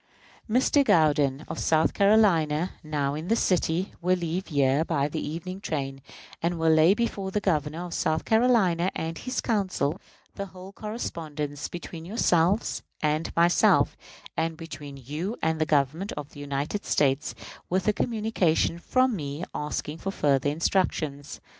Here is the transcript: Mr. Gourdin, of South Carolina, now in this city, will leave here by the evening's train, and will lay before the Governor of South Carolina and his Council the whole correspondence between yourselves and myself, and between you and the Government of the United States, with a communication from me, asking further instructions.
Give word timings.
Mr. 0.49 0.83
Gourdin, 0.83 1.45
of 1.47 1.59
South 1.59 1.93
Carolina, 1.93 2.71
now 2.83 3.13
in 3.13 3.27
this 3.27 3.39
city, 3.39 3.93
will 4.01 4.17
leave 4.17 4.47
here 4.47 4.83
by 4.83 5.07
the 5.07 5.21
evening's 5.23 5.61
train, 5.61 6.01
and 6.41 6.57
will 6.57 6.71
lay 6.71 6.95
before 6.95 7.29
the 7.29 7.39
Governor 7.39 7.85
of 7.85 7.93
South 7.93 8.25
Carolina 8.25 8.89
and 8.95 9.15
his 9.19 9.41
Council 9.41 10.01
the 10.33 10.47
whole 10.47 10.71
correspondence 10.71 11.67
between 11.67 12.03
yourselves 12.03 12.81
and 13.03 13.31
myself, 13.35 13.95
and 14.35 14.57
between 14.57 14.97
you 14.97 15.37
and 15.39 15.61
the 15.61 15.67
Government 15.67 16.11
of 16.13 16.29
the 16.31 16.39
United 16.39 16.83
States, 16.83 17.35
with 17.69 17.87
a 17.87 17.93
communication 17.93 18.79
from 18.79 19.15
me, 19.15 19.43
asking 19.53 19.99
further 19.99 20.49
instructions. 20.49 21.39